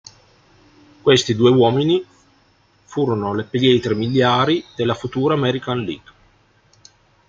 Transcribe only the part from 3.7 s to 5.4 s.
miliari della futura